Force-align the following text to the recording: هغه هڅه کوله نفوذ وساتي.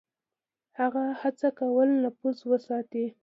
هغه 0.79 1.03
هڅه 1.21 1.47
کوله 1.59 1.95
نفوذ 2.03 2.37
وساتي. 2.51 3.05